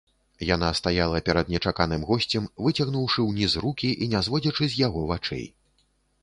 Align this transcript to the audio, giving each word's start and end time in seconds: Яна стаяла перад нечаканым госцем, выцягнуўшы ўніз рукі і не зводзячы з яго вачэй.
Яна 0.49 0.69
стаяла 0.77 1.19
перад 1.27 1.51
нечаканым 1.55 2.05
госцем, 2.07 2.47
выцягнуўшы 2.69 3.27
ўніз 3.29 3.51
рукі 3.67 3.91
і 4.07 4.09
не 4.15 4.23
зводзячы 4.29 4.71
з 4.73 4.83
яго 4.87 5.05
вачэй. 5.15 5.47